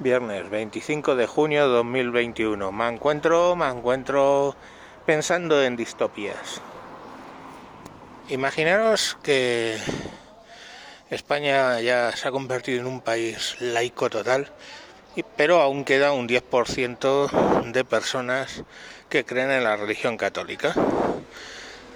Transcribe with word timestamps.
Viernes 0.00 0.48
25 0.48 1.16
de 1.16 1.26
junio 1.26 1.66
de 1.66 1.74
2021. 1.74 2.70
Me 2.70 2.86
encuentro, 2.86 3.56
me 3.56 3.66
encuentro 3.66 4.54
pensando 5.04 5.60
en 5.60 5.74
distopías. 5.74 6.60
Imaginaros 8.28 9.18
que 9.24 9.76
España 11.10 11.80
ya 11.80 12.12
se 12.14 12.28
ha 12.28 12.30
convertido 12.30 12.78
en 12.78 12.86
un 12.86 13.00
país 13.00 13.56
laico 13.58 14.08
total, 14.08 14.52
pero 15.36 15.60
aún 15.60 15.84
queda 15.84 16.12
un 16.12 16.28
10% 16.28 17.72
de 17.72 17.84
personas 17.84 18.62
que 19.08 19.24
creen 19.24 19.50
en 19.50 19.64
la 19.64 19.74
religión 19.74 20.16
católica. 20.16 20.74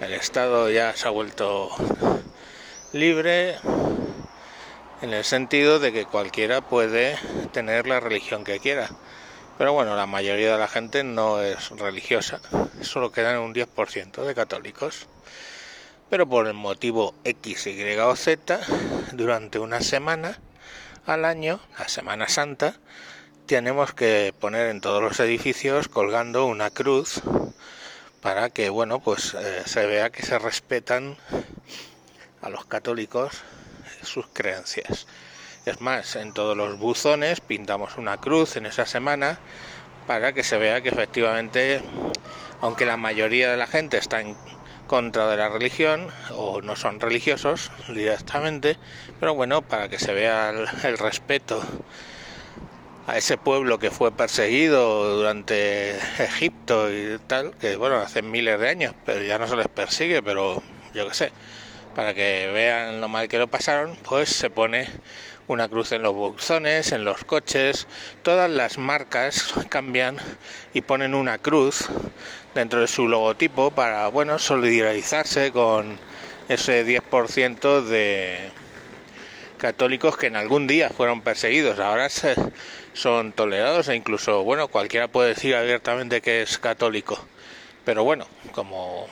El 0.00 0.12
Estado 0.14 0.68
ya 0.70 0.96
se 0.96 1.06
ha 1.06 1.12
vuelto 1.12 1.70
libre, 2.92 3.58
en 5.02 5.12
el 5.12 5.24
sentido 5.24 5.80
de 5.80 5.92
que 5.92 6.06
cualquiera 6.06 6.60
puede 6.60 7.18
tener 7.52 7.88
la 7.88 7.98
religión 7.98 8.44
que 8.44 8.60
quiera. 8.60 8.88
Pero 9.58 9.72
bueno, 9.72 9.96
la 9.96 10.06
mayoría 10.06 10.52
de 10.52 10.58
la 10.58 10.68
gente 10.68 11.02
no 11.02 11.42
es 11.42 11.70
religiosa, 11.70 12.40
solo 12.80 13.10
quedan 13.10 13.38
un 13.38 13.52
10% 13.52 14.24
de 14.24 14.34
católicos. 14.34 15.08
Pero 16.08 16.28
por 16.28 16.46
el 16.46 16.54
motivo 16.54 17.14
X, 17.24 17.66
Y 17.66 17.96
o 17.98 18.16
Z, 18.16 18.60
durante 19.12 19.58
una 19.58 19.80
semana 19.80 20.38
al 21.04 21.24
año, 21.24 21.58
la 21.78 21.88
Semana 21.88 22.28
Santa, 22.28 22.74
tenemos 23.46 23.92
que 23.92 24.32
poner 24.38 24.68
en 24.68 24.80
todos 24.80 25.02
los 25.02 25.18
edificios 25.18 25.88
colgando 25.88 26.46
una 26.46 26.70
cruz 26.70 27.22
para 28.20 28.50
que 28.50 28.70
bueno 28.70 29.00
pues 29.00 29.34
eh, 29.34 29.62
se 29.66 29.84
vea 29.84 30.10
que 30.10 30.22
se 30.22 30.38
respetan 30.38 31.16
a 32.40 32.48
los 32.50 32.66
católicos 32.66 33.42
sus 34.04 34.26
creencias. 34.32 35.06
Es 35.64 35.80
más, 35.80 36.16
en 36.16 36.32
todos 36.32 36.56
los 36.56 36.78
buzones 36.78 37.40
pintamos 37.40 37.96
una 37.96 38.16
cruz 38.16 38.56
en 38.56 38.66
esa 38.66 38.84
semana 38.84 39.38
para 40.06 40.32
que 40.32 40.42
se 40.42 40.58
vea 40.58 40.80
que 40.80 40.88
efectivamente, 40.88 41.80
aunque 42.60 42.84
la 42.84 42.96
mayoría 42.96 43.50
de 43.50 43.56
la 43.56 43.66
gente 43.66 43.96
está 43.96 44.20
en 44.20 44.36
contra 44.92 45.28
de 45.30 45.36
la 45.36 45.48
religión 45.48 46.08
o 46.34 46.60
no 46.60 46.76
son 46.76 47.00
religiosos 47.00 47.70
directamente, 47.88 48.76
pero 49.20 49.34
bueno, 49.34 49.62
para 49.62 49.88
que 49.88 49.98
se 49.98 50.12
vea 50.12 50.50
el, 50.50 50.98
respeto 50.98 51.62
a 53.06 53.16
ese 53.16 53.38
pueblo 53.38 53.78
que 53.78 53.90
fue 53.90 54.12
perseguido 54.12 55.16
durante 55.16 55.96
Egipto 56.18 56.92
y 56.92 57.18
tal, 57.26 57.56
que 57.56 57.76
bueno, 57.76 57.96
hace 57.96 58.20
miles 58.20 58.60
de 58.60 58.68
años, 58.68 58.94
pero 59.06 59.22
ya 59.22 59.38
no 59.38 59.46
se 59.46 59.56
les 59.56 59.68
persigue, 59.68 60.22
pero 60.22 60.62
yo 60.92 61.08
qué 61.08 61.14
sé, 61.14 61.32
para 61.94 62.14
que 62.14 62.50
vean 62.52 63.00
lo 63.00 63.08
mal 63.08 63.28
que 63.28 63.38
lo 63.38 63.48
pasaron, 63.48 63.96
pues 64.02 64.28
se 64.30 64.50
pone 64.50 64.88
una 65.48 65.68
cruz 65.68 65.92
en 65.92 66.02
los 66.02 66.14
buzones, 66.14 66.92
en 66.92 67.04
los 67.04 67.24
coches, 67.24 67.86
todas 68.22 68.50
las 68.50 68.78
marcas 68.78 69.52
cambian 69.68 70.16
y 70.72 70.80
ponen 70.80 71.14
una 71.14 71.38
cruz 71.38 71.88
dentro 72.54 72.80
de 72.80 72.86
su 72.86 73.08
logotipo 73.08 73.70
para, 73.70 74.08
bueno, 74.08 74.38
solidarizarse 74.38 75.52
con 75.52 75.98
ese 76.48 76.86
10% 76.86 77.82
de 77.82 78.50
católicos 79.58 80.16
que 80.16 80.26
en 80.26 80.36
algún 80.36 80.66
día 80.66 80.90
fueron 80.90 81.20
perseguidos, 81.20 81.78
ahora 81.78 82.08
son 82.94 83.32
tolerados 83.32 83.88
e 83.88 83.94
incluso, 83.94 84.42
bueno, 84.42 84.68
cualquiera 84.68 85.08
puede 85.08 85.30
decir 85.30 85.54
abiertamente 85.54 86.20
que 86.20 86.42
es 86.42 86.58
católico. 86.58 87.18
Pero 87.84 88.04
bueno, 88.04 88.26
como 88.52 89.06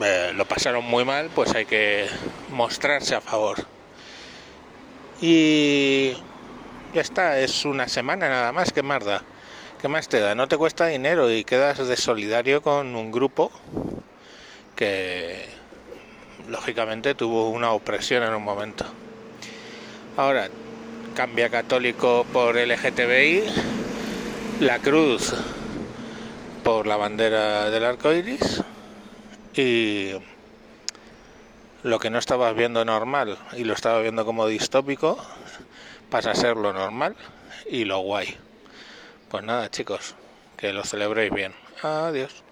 eh, 0.00 0.32
lo 0.34 0.46
pasaron 0.46 0.84
muy 0.84 1.04
mal, 1.04 1.28
pues 1.34 1.54
hay 1.54 1.66
que 1.66 2.08
mostrarse 2.50 3.14
a 3.14 3.20
favor. 3.20 3.58
Y 5.20 6.14
ya 6.94 7.00
está, 7.00 7.38
es 7.38 7.64
una 7.64 7.88
semana 7.88 8.28
nada 8.28 8.52
más, 8.52 8.72
¿qué 8.72 8.82
más? 8.82 9.04
¿Qué 9.80 9.88
más 9.88 10.08
te 10.08 10.20
da? 10.20 10.34
No 10.34 10.48
te 10.48 10.56
cuesta 10.56 10.86
dinero 10.86 11.30
y 11.30 11.44
quedas 11.44 11.86
de 11.86 11.96
solidario 11.96 12.62
con 12.62 12.94
un 12.94 13.12
grupo 13.12 13.50
que 14.76 15.46
lógicamente 16.48 17.14
tuvo 17.14 17.50
una 17.50 17.72
opresión 17.72 18.22
en 18.22 18.34
un 18.34 18.42
momento. 18.42 18.84
Ahora, 20.16 20.48
cambia 21.14 21.50
católico 21.50 22.26
por 22.32 22.56
LGTBI, 22.56 23.44
la 24.60 24.78
cruz 24.78 25.34
por 26.64 26.86
la 26.86 26.96
bandera 26.96 27.70
del 27.70 27.84
arco 27.84 28.12
iris 28.12 28.62
y 29.54 30.12
lo 31.82 31.98
que 31.98 32.10
no 32.10 32.18
estabas 32.18 32.54
viendo 32.54 32.84
normal 32.84 33.38
y 33.56 33.64
lo 33.64 33.74
estaba 33.74 34.00
viendo 34.00 34.24
como 34.24 34.46
distópico 34.46 35.18
pasa 36.10 36.30
a 36.30 36.34
ser 36.34 36.56
lo 36.56 36.72
normal 36.72 37.16
y 37.68 37.84
lo 37.84 37.98
guay. 38.00 38.36
Pues 39.30 39.44
nada 39.44 39.70
chicos, 39.70 40.14
que 40.56 40.72
lo 40.72 40.84
celebréis 40.84 41.32
bien. 41.32 41.54
Adiós. 41.82 42.42